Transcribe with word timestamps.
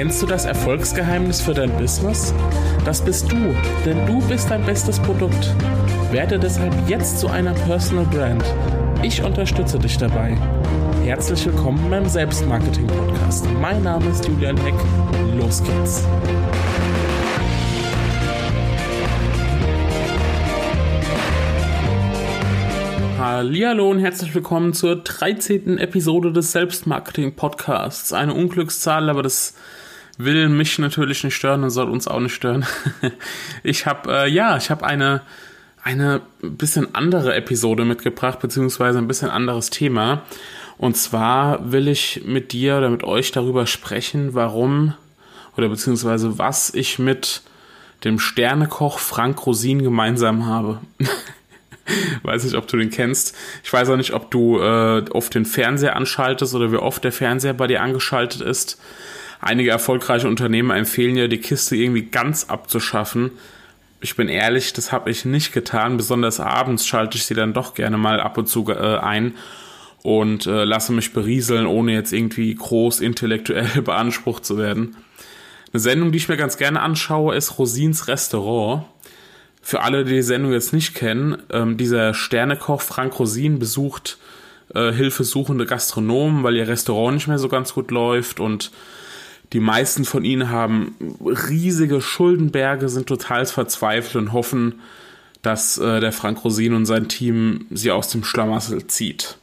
Kennst 0.00 0.22
du 0.22 0.26
das 0.26 0.46
Erfolgsgeheimnis 0.46 1.42
für 1.42 1.52
dein 1.52 1.76
Business? 1.76 2.32
Das 2.86 3.04
bist 3.04 3.30
du, 3.30 3.54
denn 3.84 4.06
du 4.06 4.26
bist 4.28 4.50
dein 4.50 4.64
bestes 4.64 4.98
Produkt. 4.98 5.54
Werde 6.10 6.38
deshalb 6.38 6.72
jetzt 6.88 7.20
zu 7.20 7.28
einer 7.28 7.52
Personal 7.52 8.06
Brand. 8.06 8.42
Ich 9.02 9.22
unterstütze 9.22 9.78
dich 9.78 9.98
dabei. 9.98 10.38
Herzlich 11.04 11.44
willkommen 11.44 11.90
beim 11.90 12.08
Selbstmarketing-Podcast. 12.08 13.46
Mein 13.60 13.82
Name 13.82 14.08
ist 14.08 14.26
Julian 14.26 14.56
Heck. 14.56 14.72
Los 15.38 15.62
geht's. 15.62 16.08
Hallo 23.18 23.90
und 23.90 23.98
herzlich 23.98 24.34
willkommen 24.34 24.72
zur 24.72 24.96
13. 24.96 25.76
Episode 25.76 26.32
des 26.32 26.52
Selbstmarketing 26.52 27.36
Podcasts. 27.36 28.14
Eine 28.14 28.32
Unglückszahl, 28.32 29.10
aber 29.10 29.22
das 29.22 29.52
will 30.24 30.48
mich 30.48 30.78
natürlich 30.78 31.24
nicht 31.24 31.34
stören 31.34 31.62
und 31.62 31.70
soll 31.70 31.88
uns 31.88 32.08
auch 32.08 32.20
nicht 32.20 32.34
stören. 32.34 32.66
Ich 33.62 33.86
habe 33.86 34.12
äh, 34.12 34.28
ja, 34.28 34.56
ich 34.56 34.70
habe 34.70 34.84
eine 34.84 35.22
eine 35.82 36.20
bisschen 36.40 36.94
andere 36.94 37.34
Episode 37.34 37.84
mitgebracht 37.84 38.40
beziehungsweise 38.40 38.98
ein 38.98 39.08
bisschen 39.08 39.30
anderes 39.30 39.70
Thema. 39.70 40.22
Und 40.76 40.96
zwar 40.96 41.72
will 41.72 41.88
ich 41.88 42.22
mit 42.24 42.52
dir 42.52 42.78
oder 42.78 42.90
mit 42.90 43.04
euch 43.04 43.32
darüber 43.32 43.66
sprechen, 43.66 44.34
warum 44.34 44.94
oder 45.56 45.68
beziehungsweise 45.68 46.38
was 46.38 46.72
ich 46.74 46.98
mit 46.98 47.42
dem 48.04 48.18
Sternekoch 48.18 48.98
Frank 48.98 49.46
Rosin 49.46 49.82
gemeinsam 49.82 50.46
habe. 50.46 50.80
weiß 52.22 52.44
nicht, 52.44 52.54
ob 52.54 52.66
du 52.66 52.76
den 52.76 52.90
kennst. 52.90 53.36
Ich 53.62 53.72
weiß 53.72 53.90
auch 53.90 53.96
nicht, 53.96 54.14
ob 54.14 54.30
du 54.30 54.58
äh, 54.58 55.04
oft 55.10 55.34
den 55.34 55.44
Fernseher 55.44 55.96
anschaltest 55.96 56.54
oder 56.54 56.72
wie 56.72 56.76
oft 56.76 57.04
der 57.04 57.12
Fernseher 57.12 57.52
bei 57.52 57.66
dir 57.66 57.82
angeschaltet 57.82 58.40
ist. 58.40 58.80
Einige 59.40 59.70
erfolgreiche 59.70 60.28
Unternehmen 60.28 60.70
empfehlen 60.70 61.16
ja, 61.16 61.26
die 61.26 61.38
Kiste 61.38 61.76
irgendwie 61.76 62.02
ganz 62.02 62.44
abzuschaffen. 62.44 63.30
Ich 64.02 64.16
bin 64.16 64.28
ehrlich, 64.28 64.72
das 64.72 64.92
habe 64.92 65.10
ich 65.10 65.24
nicht 65.24 65.52
getan. 65.52 65.96
Besonders 65.96 66.40
abends 66.40 66.86
schalte 66.86 67.16
ich 67.16 67.24
sie 67.24 67.34
dann 67.34 67.54
doch 67.54 67.74
gerne 67.74 67.96
mal 67.96 68.20
ab 68.20 68.36
und 68.38 68.48
zu 68.48 68.68
äh, 68.68 68.98
ein 68.98 69.34
und 70.02 70.46
äh, 70.46 70.64
lasse 70.64 70.92
mich 70.92 71.12
berieseln, 71.12 71.66
ohne 71.66 71.92
jetzt 71.92 72.12
irgendwie 72.12 72.54
groß 72.54 73.00
intellektuell 73.00 73.82
beansprucht 73.84 74.44
zu 74.44 74.58
werden. 74.58 74.96
Eine 75.72 75.80
Sendung, 75.80 76.12
die 76.12 76.18
ich 76.18 76.28
mir 76.28 76.36
ganz 76.36 76.56
gerne 76.56 76.80
anschaue, 76.80 77.34
ist 77.34 77.58
Rosins 77.58 78.08
Restaurant. 78.08 78.84
Für 79.62 79.82
alle, 79.82 80.04
die 80.04 80.14
die 80.14 80.22
Sendung 80.22 80.52
jetzt 80.52 80.72
nicht 80.72 80.94
kennen, 80.94 81.36
ähm, 81.50 81.76
dieser 81.76 82.14
Sternekoch 82.14 82.80
Frank 82.80 83.18
Rosin 83.18 83.58
besucht 83.58 84.18
äh, 84.74 84.92
hilfesuchende 84.92 85.66
Gastronomen, 85.66 86.42
weil 86.42 86.56
ihr 86.56 86.66
Restaurant 86.68 87.14
nicht 87.14 87.28
mehr 87.28 87.38
so 87.38 87.48
ganz 87.48 87.74
gut 87.74 87.90
läuft 87.90 88.40
und 88.40 88.70
die 89.52 89.60
meisten 89.60 90.04
von 90.04 90.24
ihnen 90.24 90.50
haben 90.50 90.94
riesige 91.24 92.00
Schuldenberge, 92.00 92.88
sind 92.88 93.06
total 93.06 93.46
verzweifelt 93.46 94.16
und 94.16 94.32
hoffen, 94.32 94.80
dass 95.42 95.78
äh, 95.78 96.00
der 96.00 96.12
Frank 96.12 96.44
Rosin 96.44 96.74
und 96.74 96.86
sein 96.86 97.08
Team 97.08 97.66
sie 97.70 97.90
aus 97.90 98.08
dem 98.08 98.24
Schlamassel 98.24 98.86
zieht. 98.86 99.36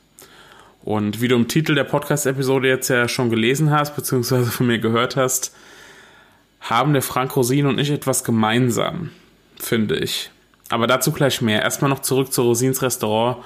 Und 0.83 1.21
wie 1.21 1.27
du 1.27 1.35
im 1.35 1.47
Titel 1.49 1.75
der 1.75 1.83
Podcast-Episode 1.83 2.69
jetzt 2.69 2.87
ja 2.87 3.09
schon 3.09 3.29
gelesen 3.29 3.71
hast, 3.71 3.95
beziehungsweise 3.95 4.49
von 4.49 4.67
mir 4.67 4.79
gehört 4.79 5.17
hast, 5.17 5.53
haben 6.61 6.93
der 6.93 7.01
Frank 7.01 7.35
Rosin 7.35 7.65
und 7.65 7.79
ich 7.79 7.91
etwas 7.91 8.23
gemeinsam 8.23 9.09
finde 9.59 9.95
ich. 9.97 10.29
Aber 10.69 10.87
dazu 10.87 11.11
gleich 11.11 11.41
mehr. 11.41 11.61
Erstmal 11.61 11.89
noch 11.89 12.01
zurück 12.01 12.31
zu 12.33 12.41
Rosins 12.41 12.81
Restaurant, 12.81 13.37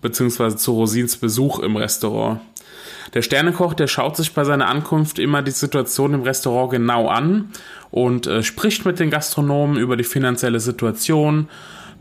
beziehungsweise 0.00 0.56
zu 0.56 0.72
Rosins 0.72 1.16
Besuch 1.16 1.60
im 1.60 1.76
Restaurant. 1.76 2.40
Der 3.14 3.22
Sternekoch, 3.22 3.74
der 3.74 3.86
schaut 3.86 4.16
sich 4.16 4.34
bei 4.34 4.44
seiner 4.44 4.68
Ankunft 4.68 5.18
immer 5.18 5.42
die 5.42 5.50
Situation 5.50 6.14
im 6.14 6.22
Restaurant 6.22 6.70
genau 6.70 7.08
an 7.08 7.50
und 7.90 8.26
äh, 8.26 8.42
spricht 8.42 8.84
mit 8.84 8.98
den 8.98 9.10
Gastronomen 9.10 9.76
über 9.76 9.96
die 9.96 10.04
finanzielle 10.04 10.60
Situation, 10.60 11.48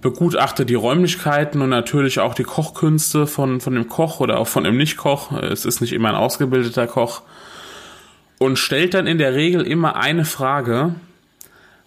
begutachtet 0.01 0.69
die 0.69 0.75
Räumlichkeiten 0.75 1.61
und 1.61 1.69
natürlich 1.69 2.19
auch 2.19 2.35
die 2.35 2.43
Kochkünste 2.43 3.25
von, 3.25 3.61
von 3.61 3.73
dem 3.73 3.87
Koch 3.87 4.19
oder 4.19 4.37
auch 4.37 4.47
von 4.47 4.63
dem 4.63 4.77
Nicht-Koch. 4.77 5.31
Es 5.31 5.65
ist 5.65 5.81
nicht 5.81 5.93
immer 5.93 6.09
ein 6.09 6.15
ausgebildeter 6.15 6.87
Koch. 6.87 7.21
Und 8.37 8.59
stellt 8.59 8.93
dann 8.93 9.07
in 9.07 9.17
der 9.17 9.33
Regel 9.33 9.61
immer 9.61 9.95
eine 9.95 10.25
Frage, 10.25 10.93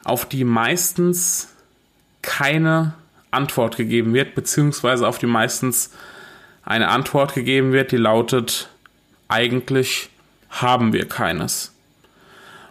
auf 0.03 0.27
die 0.27 0.45
meistens 0.45 1.49
keine 2.23 2.95
Antwort 3.31 3.77
gegeben 3.77 4.13
wird, 4.15 4.35
beziehungsweise 4.35 5.07
auf 5.07 5.19
die 5.19 5.27
meistens 5.27 5.93
eine 6.65 6.89
Antwort 6.89 7.35
gegeben 7.35 7.73
wird, 7.73 7.93
die 7.93 7.97
lautet, 7.97 8.69
eigentlich 9.31 10.11
haben 10.51 10.93
wir 10.93 11.09
keines. 11.09 11.73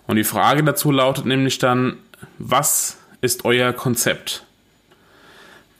Und 0.07 0.17
die 0.17 0.23
Frage 0.23 0.63
dazu 0.63 0.91
lautet 0.91 1.25
nämlich 1.25 1.59
dann, 1.59 1.97
was 2.37 2.97
ist 3.21 3.45
euer 3.45 3.73
Konzept? 3.73 4.45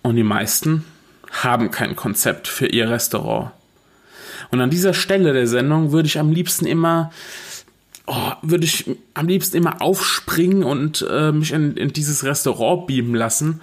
Und 0.02 0.16
die 0.16 0.24
meisten 0.24 0.86
haben 1.32 1.72
kein 1.72 1.96
Konzept 1.96 2.48
für 2.48 2.68
ihr 2.68 2.90
Restaurant. 2.90 3.52
Und 4.52 4.62
an 4.62 4.70
dieser 4.70 4.94
Stelle 4.94 5.34
der 5.34 5.48
Sendung 5.48 5.92
würde 5.92 6.08
ich 6.08 6.18
am 6.18 6.32
liebsten 6.32 6.66
immer 6.66 7.12
oh, 8.10 8.32
würde 8.42 8.66
ich 8.66 8.86
am 9.14 9.28
liebsten 9.28 9.58
immer 9.58 9.82
aufspringen 9.82 10.64
und 10.64 11.06
äh, 11.10 11.32
mich 11.32 11.52
in, 11.52 11.78
in 11.78 11.94
dieses 11.94 12.24
Restaurant 12.24 12.88
beamen 12.88 13.16
lassen 13.16 13.62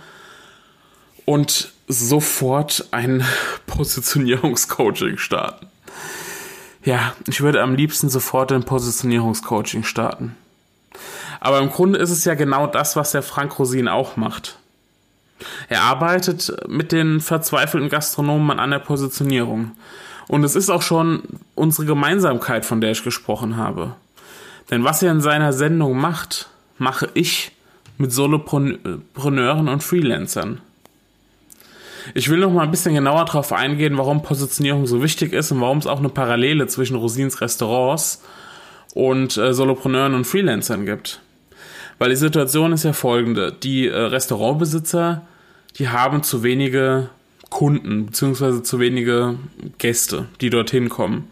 und 1.24 1.72
sofort 1.88 2.86
ein 2.92 3.24
Positionierungscoaching 3.66 5.18
starten. 5.18 5.66
Ja, 6.86 7.14
ich 7.26 7.40
würde 7.40 7.62
am 7.62 7.74
liebsten 7.74 8.08
sofort 8.08 8.52
ein 8.52 8.62
Positionierungscoaching 8.62 9.82
starten. 9.82 10.36
Aber 11.40 11.58
im 11.58 11.68
Grunde 11.68 11.98
ist 11.98 12.10
es 12.10 12.24
ja 12.24 12.34
genau 12.34 12.68
das, 12.68 12.94
was 12.94 13.10
der 13.10 13.22
Frank 13.22 13.58
Rosin 13.58 13.88
auch 13.88 14.16
macht. 14.16 14.56
Er 15.68 15.82
arbeitet 15.82 16.56
mit 16.68 16.92
den 16.92 17.20
verzweifelten 17.20 17.88
Gastronomen 17.88 18.60
an 18.60 18.70
der 18.70 18.78
Positionierung. 18.78 19.72
Und 20.28 20.44
es 20.44 20.54
ist 20.54 20.70
auch 20.70 20.80
schon 20.80 21.24
unsere 21.56 21.86
Gemeinsamkeit, 21.86 22.64
von 22.64 22.80
der 22.80 22.92
ich 22.92 23.02
gesprochen 23.02 23.56
habe. 23.56 23.96
Denn 24.70 24.84
was 24.84 25.02
er 25.02 25.10
in 25.10 25.20
seiner 25.20 25.52
Sendung 25.52 25.98
macht, 25.98 26.48
mache 26.78 27.08
ich 27.14 27.50
mit 27.98 28.12
Solopreneuren 28.12 29.68
und 29.68 29.82
Freelancern. 29.82 30.60
Ich 32.14 32.28
will 32.28 32.38
noch 32.38 32.52
mal 32.52 32.62
ein 32.62 32.70
bisschen 32.70 32.94
genauer 32.94 33.24
darauf 33.24 33.52
eingehen, 33.52 33.98
warum 33.98 34.22
Positionierung 34.22 34.86
so 34.86 35.02
wichtig 35.02 35.32
ist 35.32 35.52
und 35.52 35.60
warum 35.60 35.78
es 35.78 35.86
auch 35.86 35.98
eine 35.98 36.08
Parallele 36.08 36.66
zwischen 36.66 36.96
Rosins 36.96 37.40
Restaurants 37.40 38.22
und 38.94 39.36
äh, 39.36 39.52
Solopreneuren 39.52 40.14
und 40.14 40.26
Freelancern 40.26 40.86
gibt. 40.86 41.20
Weil 41.98 42.10
die 42.10 42.16
Situation 42.16 42.72
ist 42.72 42.84
ja 42.84 42.92
folgende. 42.92 43.52
Die 43.52 43.88
äh, 43.88 43.96
Restaurantbesitzer, 43.96 45.26
die 45.78 45.88
haben 45.88 46.22
zu 46.22 46.42
wenige 46.42 47.10
Kunden, 47.50 48.06
beziehungsweise 48.06 48.62
zu 48.62 48.80
wenige 48.80 49.38
Gäste, 49.78 50.26
die 50.40 50.50
dorthin 50.50 50.88
kommen. 50.88 51.30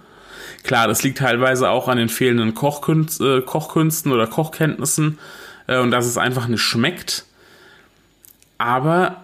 Klar, 0.63 0.89
das 0.89 1.03
liegt 1.03 1.19
teilweise 1.19 1.69
auch 1.69 1.89
an 1.89 1.99
den 1.99 2.09
fehlenden 2.09 2.55
Kochkünst, 2.55 3.21
äh, 3.21 3.43
Kochkünsten 3.43 4.13
oder 4.13 4.27
Kochkenntnissen 4.27 5.19
äh, 5.67 5.79
und 5.79 5.91
dass 5.91 6.07
es 6.07 6.17
einfach 6.17 6.49
nicht 6.49 6.63
schmeckt. 6.63 7.27
Aber 8.57 9.24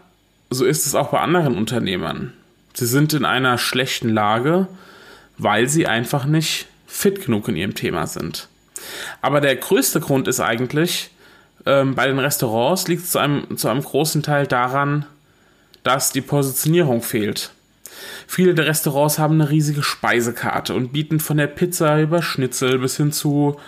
so 0.50 0.64
ist 0.64 0.86
es 0.86 0.94
auch 0.94 1.10
bei 1.10 1.20
anderen 1.20 1.56
Unternehmern. 1.56 2.32
Sie 2.74 2.86
sind 2.86 3.12
in 3.12 3.24
einer 3.24 3.58
schlechten 3.58 4.08
Lage, 4.08 4.66
weil 5.38 5.68
sie 5.68 5.86
einfach 5.86 6.24
nicht 6.24 6.66
fit 6.86 7.24
genug 7.24 7.48
in 7.48 7.56
ihrem 7.56 7.74
Thema 7.74 8.06
sind. 8.06 8.48
Aber 9.22 9.40
der 9.40 9.56
größte 9.56 10.00
Grund 10.00 10.28
ist 10.28 10.40
eigentlich, 10.40 11.10
ähm, 11.66 11.94
bei 11.94 12.06
den 12.06 12.18
Restaurants 12.18 12.88
liegt 12.88 13.04
es 13.04 13.12
zu 13.12 13.18
einem, 13.18 13.56
zu 13.56 13.68
einem 13.68 13.82
großen 13.82 14.22
Teil 14.22 14.46
daran, 14.46 15.06
dass 15.82 16.12
die 16.12 16.20
Positionierung 16.20 17.02
fehlt. 17.02 17.52
Viele 18.26 18.54
der 18.54 18.66
Restaurants 18.66 19.18
haben 19.18 19.40
eine 19.40 19.50
riesige 19.50 19.82
Speisekarte 19.82 20.74
und 20.74 20.92
bieten 20.92 21.20
von 21.20 21.36
der 21.36 21.48
Pizza 21.48 22.00
über 22.00 22.22
Schnitzel 22.22 22.78
bis 22.78 22.96
hin 22.96 23.12
zu 23.12 23.58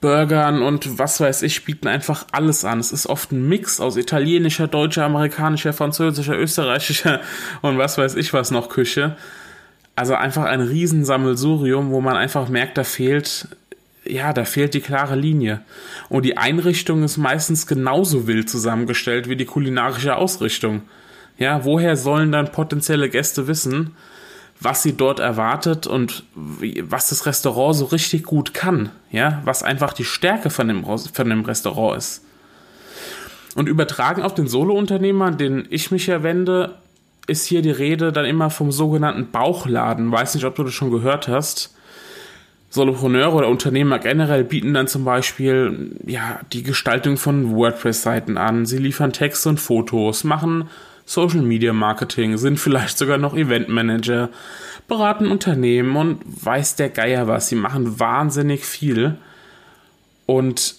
Burgern 0.00 0.62
und 0.62 0.98
was 0.98 1.20
weiß 1.20 1.42
ich, 1.42 1.64
bieten 1.64 1.86
einfach 1.86 2.26
alles 2.32 2.64
an. 2.64 2.80
Es 2.80 2.92
ist 2.92 3.06
oft 3.06 3.32
ein 3.32 3.48
Mix 3.48 3.80
aus 3.80 3.96
italienischer, 3.96 4.66
deutscher, 4.66 5.04
amerikanischer, 5.04 5.72
französischer, 5.72 6.38
österreichischer 6.38 7.20
und 7.62 7.78
was 7.78 7.98
weiß 7.98 8.16
ich 8.16 8.32
was 8.32 8.50
noch 8.50 8.68
Küche. 8.68 9.16
Also 9.96 10.14
einfach 10.14 10.44
ein 10.44 10.62
Riesensammelsurium, 10.62 11.90
wo 11.90 12.00
man 12.00 12.16
einfach 12.16 12.48
merkt, 12.48 12.78
da 12.78 12.84
fehlt, 12.84 13.48
ja, 14.04 14.32
da 14.32 14.46
fehlt 14.46 14.72
die 14.72 14.80
klare 14.80 15.16
Linie. 15.16 15.60
Und 16.08 16.24
die 16.24 16.38
Einrichtung 16.38 17.02
ist 17.02 17.18
meistens 17.18 17.66
genauso 17.66 18.26
wild 18.26 18.48
zusammengestellt 18.48 19.28
wie 19.28 19.36
die 19.36 19.44
kulinarische 19.44 20.16
Ausrichtung. 20.16 20.82
Ja, 21.36 21.64
woher 21.64 21.96
sollen 21.96 22.32
dann 22.32 22.52
potenzielle 22.52 23.10
Gäste 23.10 23.46
wissen, 23.46 23.94
was 24.60 24.82
sie 24.82 24.92
dort 24.92 25.20
erwartet 25.20 25.86
und 25.86 26.24
was 26.34 27.08
das 27.08 27.24
Restaurant 27.24 27.76
so 27.76 27.86
richtig 27.86 28.24
gut 28.24 28.52
kann? 28.52 28.90
Ja, 29.10 29.40
was 29.44 29.62
einfach 29.62 29.94
die 29.94 30.04
Stärke 30.04 30.50
von 30.50 30.68
dem, 30.68 30.84
von 30.84 31.28
dem 31.28 31.44
Restaurant 31.44 31.96
ist. 31.96 32.24
Und 33.56 33.68
übertragen 33.68 34.22
auf 34.22 34.34
den 34.34 34.46
Solo-Unternehmer, 34.46 35.32
den 35.32 35.66
ich 35.70 35.90
mich 35.90 36.06
ja 36.06 36.22
wende, 36.22 36.76
ist 37.26 37.46
hier 37.46 37.62
die 37.62 37.70
Rede 37.70 38.12
dann 38.12 38.26
immer 38.26 38.50
vom 38.50 38.70
sogenannten 38.70 39.30
Bauchladen. 39.30 40.12
Weiß 40.12 40.34
nicht, 40.34 40.44
ob 40.44 40.54
du 40.54 40.62
das 40.62 40.74
schon 40.74 40.90
gehört 40.90 41.26
hast. 41.26 41.74
Solopreneure 42.68 43.34
oder 43.34 43.48
Unternehmer 43.48 43.98
generell 43.98 44.44
bieten 44.44 44.74
dann 44.74 44.86
zum 44.86 45.04
Beispiel 45.04 45.96
ja, 46.06 46.40
die 46.52 46.62
Gestaltung 46.62 47.16
von 47.16 47.56
WordPress-Seiten 47.56 48.36
an. 48.36 48.66
Sie 48.66 48.78
liefern 48.78 49.12
Texte 49.12 49.48
und 49.48 49.58
Fotos, 49.58 50.22
machen 50.22 50.68
Social 51.10 51.42
Media 51.42 51.72
Marketing, 51.72 52.38
sind 52.38 52.60
vielleicht 52.60 52.96
sogar 52.96 53.18
noch 53.18 53.34
Eventmanager, 53.34 54.28
beraten 54.86 55.26
Unternehmen 55.26 55.96
und 55.96 56.20
weiß 56.24 56.76
der 56.76 56.88
Geier 56.88 57.26
was. 57.26 57.48
Sie 57.48 57.56
machen 57.56 57.98
wahnsinnig 57.98 58.64
viel. 58.64 59.16
Und 60.26 60.76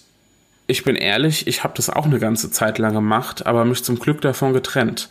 ich 0.66 0.84
bin 0.84 0.96
ehrlich, 0.96 1.46
ich 1.48 1.64
habe 1.64 1.74
das 1.76 1.90
auch 1.90 2.06
eine 2.06 2.18
ganze 2.18 2.50
Zeit 2.50 2.78
lang 2.78 2.94
gemacht, 2.94 3.44
aber 3.44 3.66
mich 3.66 3.84
zum 3.84 3.98
Glück 3.98 4.22
davon 4.22 4.54
getrennt. 4.54 5.10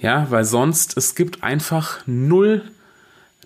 Ja, 0.00 0.26
weil 0.30 0.42
sonst, 0.42 0.96
es 0.96 1.14
gibt 1.14 1.44
einfach 1.44 2.00
null, 2.06 2.62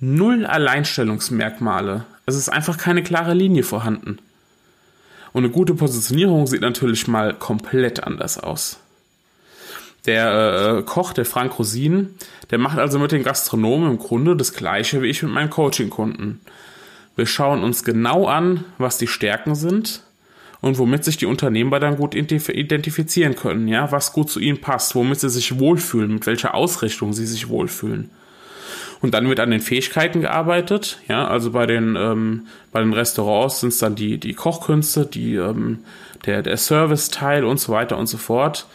null 0.00 0.46
Alleinstellungsmerkmale. 0.46 2.06
Es 2.24 2.34
ist 2.34 2.48
einfach 2.48 2.78
keine 2.78 3.02
klare 3.02 3.34
Linie 3.34 3.64
vorhanden. 3.64 4.20
Und 5.34 5.44
eine 5.44 5.52
gute 5.52 5.74
Positionierung 5.74 6.46
sieht 6.46 6.62
natürlich 6.62 7.06
mal 7.08 7.34
komplett 7.34 8.02
anders 8.04 8.38
aus. 8.38 8.78
Der 10.06 10.76
äh, 10.78 10.82
Koch, 10.82 11.12
der 11.12 11.24
Frank 11.24 11.58
Rosin, 11.58 12.14
der 12.50 12.58
macht 12.58 12.78
also 12.78 12.98
mit 12.98 13.12
den 13.12 13.22
Gastronomen 13.22 13.90
im 13.90 13.98
Grunde 13.98 14.36
das 14.36 14.52
gleiche 14.52 15.00
wie 15.00 15.06
ich 15.08 15.22
mit 15.22 15.32
meinen 15.32 15.50
Coaching-Kunden. 15.50 16.40
Wir 17.16 17.26
schauen 17.26 17.62
uns 17.62 17.84
genau 17.84 18.26
an, 18.26 18.64
was 18.76 18.98
die 18.98 19.06
Stärken 19.06 19.54
sind 19.54 20.02
und 20.60 20.78
womit 20.78 21.04
sich 21.04 21.16
die 21.16 21.26
Unternehmer 21.26 21.78
dann 21.78 21.96
gut 21.96 22.14
identifizieren 22.14 23.36
können, 23.36 23.68
ja, 23.68 23.92
was 23.92 24.12
gut 24.12 24.30
zu 24.30 24.40
ihnen 24.40 24.60
passt, 24.60 24.94
womit 24.94 25.20
sie 25.20 25.30
sich 25.30 25.58
wohlfühlen, 25.58 26.12
mit 26.12 26.26
welcher 26.26 26.54
Ausrichtung 26.54 27.12
sie 27.12 27.26
sich 27.26 27.48
wohlfühlen. 27.48 28.10
Und 29.00 29.12
dann 29.12 29.28
wird 29.28 29.40
an 29.40 29.50
den 29.50 29.60
Fähigkeiten 29.60 30.22
gearbeitet. 30.22 30.98
Ja, 31.08 31.28
also 31.28 31.50
bei 31.50 31.66
den, 31.66 31.94
ähm, 31.96 32.46
bei 32.72 32.80
den 32.80 32.94
Restaurants 32.94 33.60
sind 33.60 33.70
es 33.70 33.78
dann 33.78 33.94
die, 33.94 34.18
die 34.18 34.32
Kochkünste, 34.32 35.04
die, 35.04 35.34
ähm, 35.34 35.80
der, 36.24 36.42
der 36.42 36.56
Service-Teil 36.56 37.44
und 37.44 37.60
so 37.60 37.72
weiter 37.72 37.98
und 37.98 38.06
so 38.06 38.16
fort. 38.16 38.66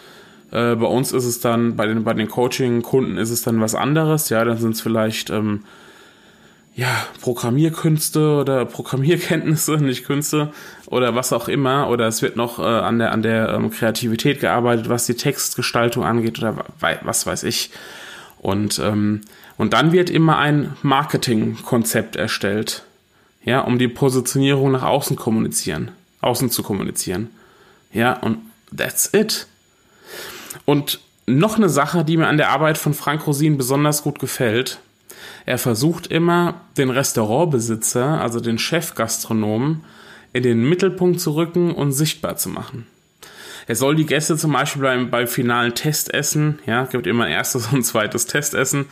Äh, 0.51 0.75
bei 0.75 0.87
uns 0.87 1.11
ist 1.11 1.25
es 1.25 1.39
dann, 1.39 1.75
bei 1.75 1.85
den, 1.85 2.03
bei 2.03 2.13
den 2.13 2.27
Coaching-Kunden 2.27 3.17
ist 3.17 3.29
es 3.29 3.41
dann 3.41 3.61
was 3.61 3.75
anderes. 3.75 4.29
Ja, 4.29 4.43
dann 4.43 4.57
sind 4.57 4.75
es 4.75 4.81
vielleicht 4.81 5.29
ähm, 5.29 5.63
ja, 6.75 6.87
Programmierkünste 7.21 8.37
oder 8.37 8.65
Programmierkenntnisse, 8.65 9.77
nicht 9.79 10.05
Künste 10.05 10.51
oder 10.87 11.15
was 11.15 11.33
auch 11.33 11.47
immer. 11.47 11.89
Oder 11.89 12.07
es 12.07 12.21
wird 12.21 12.35
noch 12.35 12.59
äh, 12.59 12.63
an 12.63 12.99
der, 12.99 13.11
an 13.11 13.21
der 13.21 13.49
ähm, 13.49 13.71
Kreativität 13.71 14.39
gearbeitet, 14.39 14.89
was 14.89 15.05
die 15.05 15.15
Textgestaltung 15.15 16.03
angeht 16.03 16.39
oder 16.39 16.65
was 16.79 17.25
weiß 17.25 17.43
ich. 17.43 17.71
Und 18.41 18.79
ähm, 18.79 19.21
und 19.59 19.73
dann 19.73 19.91
wird 19.91 20.09
immer 20.09 20.37
ein 20.37 20.77
Marketingkonzept 20.83 22.15
erstellt, 22.15 22.85
ja, 23.43 23.59
um 23.59 23.77
die 23.77 23.89
Positionierung 23.89 24.71
nach 24.71 24.83
außen 24.83 25.17
kommunizieren, 25.17 25.91
außen 26.21 26.49
zu 26.49 26.63
kommunizieren. 26.63 27.29
Ja, 27.91 28.13
und 28.13 28.37
that's 28.73 29.09
it. 29.13 29.47
Und 30.65 30.99
noch 31.25 31.57
eine 31.57 31.69
Sache, 31.69 32.03
die 32.03 32.17
mir 32.17 32.27
an 32.27 32.37
der 32.37 32.49
Arbeit 32.49 32.77
von 32.77 32.93
Frank 32.93 33.27
Rosin 33.27 33.57
besonders 33.57 34.03
gut 34.03 34.19
gefällt. 34.19 34.79
Er 35.45 35.57
versucht 35.57 36.07
immer, 36.07 36.61
den 36.77 36.89
Restaurantbesitzer, 36.89 38.21
also 38.21 38.39
den 38.39 38.57
Chefgastronomen, 38.57 39.83
in 40.33 40.43
den 40.43 40.67
Mittelpunkt 40.67 41.19
zu 41.19 41.35
rücken 41.35 41.71
und 41.71 41.91
sichtbar 41.91 42.37
zu 42.37 42.49
machen. 42.49 42.85
Er 43.67 43.75
soll 43.75 43.95
die 43.95 44.05
Gäste 44.05 44.35
zum 44.37 44.53
Beispiel 44.53 44.81
beim, 44.81 45.11
beim 45.11 45.27
finalen 45.27 45.75
Testessen, 45.75 46.59
ja, 46.65 46.85
gibt 46.85 47.05
immer 47.05 47.25
ein 47.25 47.31
erstes 47.31 47.67
und 47.71 47.83
zweites 47.83 48.25
Testessen, 48.25 48.85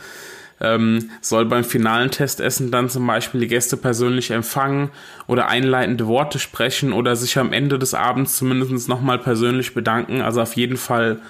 ähm, 0.60 1.10
soll 1.20 1.46
beim 1.46 1.64
finalen 1.64 2.10
Testessen 2.10 2.70
dann 2.70 2.88
zum 2.88 3.06
Beispiel 3.06 3.40
die 3.40 3.48
Gäste 3.48 3.76
persönlich 3.76 4.30
empfangen 4.30 4.90
oder 5.26 5.48
einleitende 5.48 6.06
Worte 6.06 6.38
sprechen 6.38 6.92
oder 6.92 7.16
sich 7.16 7.38
am 7.38 7.52
Ende 7.52 7.78
des 7.78 7.94
Abends 7.94 8.36
zumindest 8.36 8.88
nochmal 8.88 9.18
persönlich 9.18 9.74
bedanken. 9.74 10.20
Also 10.20 10.40
auf 10.40 10.54
jeden 10.54 10.76
Fall 10.76 11.20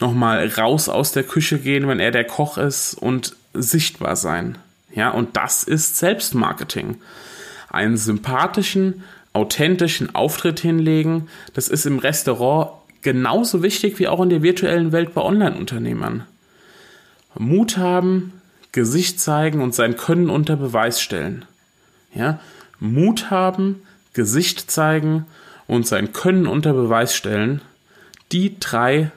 nochmal 0.00 0.46
raus 0.46 0.88
aus 0.88 1.12
der 1.12 1.24
Küche 1.24 1.58
gehen, 1.58 1.88
wenn 1.88 2.00
er 2.00 2.10
der 2.10 2.24
Koch 2.24 2.58
ist 2.58 2.94
und 2.94 3.36
sichtbar 3.54 4.16
sein. 4.16 4.58
Ja, 4.94 5.10
und 5.10 5.36
das 5.36 5.64
ist 5.64 5.96
Selbstmarketing. 5.96 6.96
Einen 7.70 7.96
sympathischen, 7.96 9.04
authentischen 9.32 10.14
Auftritt 10.14 10.60
hinlegen, 10.60 11.28
das 11.54 11.68
ist 11.68 11.86
im 11.86 11.98
Restaurant 11.98 12.70
genauso 13.02 13.62
wichtig 13.62 13.98
wie 13.98 14.08
auch 14.08 14.20
in 14.22 14.30
der 14.30 14.42
virtuellen 14.42 14.92
Welt 14.92 15.14
bei 15.14 15.22
Online-Unternehmern. 15.22 16.24
Mut 17.36 17.76
haben, 17.76 18.32
Gesicht 18.72 19.20
zeigen 19.20 19.60
und 19.60 19.74
sein 19.74 19.96
Können 19.96 20.30
unter 20.30 20.56
Beweis 20.56 21.00
stellen. 21.00 21.44
Ja, 22.14 22.40
Mut 22.80 23.30
haben, 23.30 23.82
Gesicht 24.12 24.70
zeigen 24.70 25.26
und 25.66 25.86
sein 25.86 26.12
Können 26.12 26.46
unter 26.46 26.72
Beweis 26.72 27.14
stellen. 27.14 27.60
Die 28.32 28.58
drei, 28.58 29.10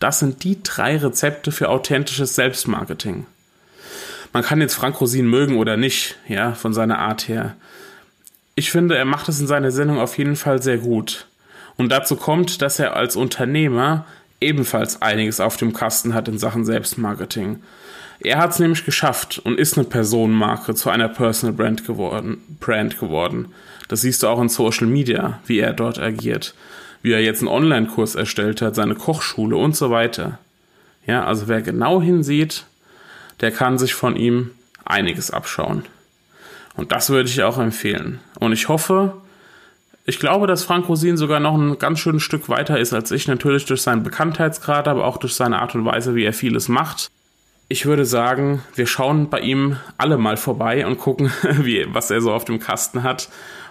das 0.00 0.18
sind 0.18 0.42
die 0.42 0.62
drei 0.62 0.96
Rezepte 0.96 1.52
für 1.52 1.68
authentisches 1.68 2.34
Selbstmarketing. 2.34 3.26
Man 4.32 4.42
kann 4.42 4.60
jetzt 4.60 4.74
Frank 4.74 5.00
Rosin 5.00 5.28
mögen 5.28 5.56
oder 5.56 5.76
nicht, 5.76 6.16
ja, 6.26 6.52
von 6.52 6.72
seiner 6.72 6.98
Art 6.98 7.28
her. 7.28 7.54
Ich 8.54 8.70
finde, 8.70 8.96
er 8.96 9.04
macht 9.04 9.28
es 9.28 9.40
in 9.40 9.46
seiner 9.46 9.70
Sendung 9.70 9.98
auf 9.98 10.18
jeden 10.18 10.36
Fall 10.36 10.62
sehr 10.62 10.78
gut. 10.78 11.26
Und 11.76 11.90
dazu 11.90 12.16
kommt, 12.16 12.62
dass 12.62 12.78
er 12.78 12.96
als 12.96 13.16
Unternehmer 13.16 14.06
ebenfalls 14.40 15.02
einiges 15.02 15.40
auf 15.40 15.56
dem 15.56 15.72
Kasten 15.72 16.14
hat 16.14 16.28
in 16.28 16.38
Sachen 16.38 16.64
Selbstmarketing. 16.64 17.62
Er 18.20 18.38
hat 18.38 18.50
es 18.52 18.58
nämlich 18.58 18.84
geschafft 18.84 19.38
und 19.38 19.58
ist 19.58 19.76
eine 19.76 19.86
Personenmarke 19.86 20.74
zu 20.74 20.90
einer 20.90 21.08
Personal 21.08 21.54
Brand 21.54 21.86
geworden, 21.86 22.42
Brand 22.60 22.98
geworden. 22.98 23.52
Das 23.88 24.02
siehst 24.02 24.22
du 24.22 24.28
auch 24.28 24.40
in 24.40 24.48
Social 24.48 24.86
Media, 24.86 25.40
wie 25.46 25.58
er 25.58 25.72
dort 25.72 25.98
agiert, 25.98 26.54
wie 27.02 27.12
er 27.12 27.22
jetzt 27.22 27.40
einen 27.40 27.48
Online-Kurs 27.48 28.14
erstellt 28.14 28.62
hat, 28.62 28.74
seine 28.74 28.94
Kochschule 28.94 29.56
und 29.56 29.76
so 29.76 29.90
weiter. 29.90 30.38
Ja, 31.06 31.24
also 31.24 31.48
wer 31.48 31.62
genau 31.62 32.02
hinsieht, 32.02 32.66
der 33.40 33.50
kann 33.50 33.78
sich 33.78 33.94
von 33.94 34.16
ihm 34.16 34.50
einiges 34.84 35.30
abschauen. 35.30 35.84
Und 36.76 36.92
das 36.92 37.10
würde 37.10 37.28
ich 37.28 37.42
auch 37.42 37.58
empfehlen. 37.58 38.20
Und 38.38 38.52
ich 38.52 38.68
hoffe, 38.68 39.14
ich 40.04 40.18
glaube, 40.18 40.46
dass 40.46 40.64
Frank 40.64 40.88
Rosin 40.88 41.16
sogar 41.16 41.40
noch 41.40 41.54
ein 41.54 41.78
ganz 41.78 42.00
schönes 42.00 42.22
Stück 42.22 42.48
weiter 42.48 42.78
ist 42.78 42.92
als 42.92 43.10
ich, 43.10 43.28
natürlich 43.28 43.64
durch 43.64 43.82
seinen 43.82 44.02
Bekanntheitsgrad, 44.02 44.88
aber 44.88 45.04
auch 45.04 45.16
durch 45.16 45.34
seine 45.34 45.60
Art 45.60 45.74
und 45.74 45.84
Weise, 45.84 46.14
wie 46.14 46.24
er 46.24 46.32
vieles 46.32 46.68
macht 46.68 47.10
ich 47.72 47.86
würde 47.86 48.04
sagen, 48.04 48.62
wir 48.74 48.88
schauen 48.88 49.30
bei 49.30 49.38
ihm 49.38 49.76
alle 49.96 50.18
mal 50.18 50.36
vorbei 50.36 50.84
und 50.84 50.98
gucken, 50.98 51.32
wie, 51.62 51.86
was 51.94 52.10
er 52.10 52.20
so 52.20 52.32
auf 52.32 52.44
dem 52.44 52.58
Kasten 52.58 53.04
hat. 53.04 53.30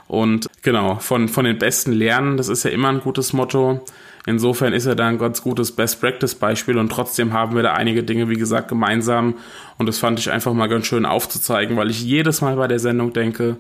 Und 0.10 0.48
genau, 0.64 0.96
von, 0.96 1.30
von 1.30 1.46
den 1.46 1.60
Besten 1.60 1.92
lernen, 1.92 2.36
das 2.36 2.50
ist 2.50 2.64
ja 2.64 2.72
immer 2.72 2.90
ein 2.90 3.00
gutes 3.00 3.32
Motto. 3.32 3.86
Insofern 4.26 4.74
ist 4.74 4.88
er 4.88 4.96
da 4.96 5.08
ein 5.08 5.20
ganz 5.20 5.44
gutes 5.44 5.72
Best-Practice-Beispiel 5.72 6.80
und 6.80 6.90
trotzdem 6.92 7.32
haben 7.32 7.56
wir 7.56 7.62
da 7.62 7.74
einige 7.74 8.02
Dinge, 8.02 8.28
wie 8.28 8.36
gesagt, 8.36 8.70
gemeinsam. 8.70 9.36
Und 9.78 9.86
das 9.86 10.00
fand 10.00 10.18
ich 10.18 10.32
einfach 10.32 10.52
mal 10.54 10.68
ganz 10.68 10.88
schön 10.88 11.06
aufzuzeigen, 11.06 11.78
weil 11.78 11.92
ich 11.92 12.04
jedes 12.04 12.42
Mal 12.42 12.56
bei 12.56 12.68
der 12.68 12.80
Sendung 12.80 13.14
denke, 13.14 13.58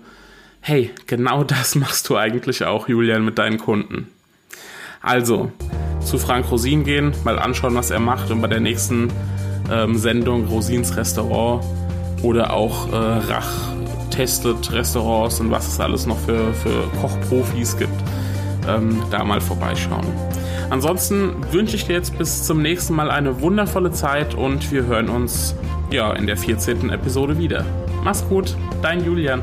hey, 0.59 0.89
genau 1.05 1.43
das 1.43 1.75
machst 1.75 2.09
du 2.09 2.17
eigentlich 2.17 2.65
auch, 2.65 2.89
Julian, 2.89 3.23
mit 3.23 3.37
deinen 3.37 3.59
Kunden. 3.59 4.07
Also, 5.01 5.51
zu 6.03 6.17
Frank 6.17 6.49
Rosin 6.49 6.83
gehen, 6.83 7.13
mal 7.23 7.37
anschauen, 7.37 7.75
was 7.75 7.91
er 7.91 7.99
macht 7.99 8.31
und 8.31 8.41
bei 8.41 8.47
der 8.47 8.59
nächsten 8.59 9.13
ähm, 9.71 9.95
Sendung 9.97 10.47
Rosins 10.47 10.97
Restaurant 10.97 11.63
oder 12.23 12.53
auch 12.53 12.91
äh, 12.91 12.95
Rach 12.95 13.78
testet 14.09 14.71
Restaurants 14.71 15.39
und 15.39 15.51
was 15.51 15.67
es 15.67 15.79
alles 15.79 16.05
noch 16.05 16.17
für, 16.17 16.53
für 16.53 16.87
Kochprofis 17.01 17.77
gibt, 17.77 17.93
ähm, 18.67 19.01
da 19.11 19.23
mal 19.23 19.41
vorbeischauen. 19.41 20.05
Ansonsten 20.69 21.35
wünsche 21.51 21.75
ich 21.75 21.85
dir 21.85 21.93
jetzt 21.93 22.17
bis 22.17 22.43
zum 22.43 22.61
nächsten 22.61 22.93
Mal 22.93 23.09
eine 23.09 23.41
wundervolle 23.41 23.91
Zeit 23.91 24.35
und 24.35 24.71
wir 24.71 24.85
hören 24.85 25.09
uns 25.09 25.55
ja 25.91 26.13
in 26.13 26.27
der 26.27 26.37
14. 26.37 26.89
Episode 26.89 27.39
wieder. 27.39 27.65
Mach's 28.03 28.23
gut, 28.27 28.55
dein 28.81 29.03
Julian. 29.03 29.41